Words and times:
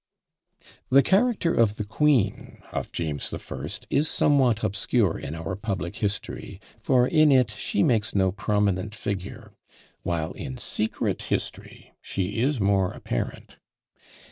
The 0.89 1.03
character 1.03 1.53
of 1.53 1.75
the 1.75 1.83
queen 1.83 2.63
of 2.71 2.91
James 2.91 3.29
the 3.29 3.37
First 3.37 3.85
is 3.91 4.09
somewhat 4.09 4.63
obscure 4.63 5.19
in 5.19 5.35
our 5.35 5.55
public 5.55 5.97
history, 5.97 6.59
for 6.79 7.05
in 7.07 7.31
it 7.31 7.51
she 7.51 7.83
makes 7.83 8.15
no 8.15 8.31
prominent 8.31 8.95
figure; 8.95 9.51
while 10.01 10.31
in 10.31 10.57
secret 10.57 11.21
history 11.29 11.93
she 12.01 12.41
is 12.41 12.59
more 12.59 12.89
apparent. 12.91 13.57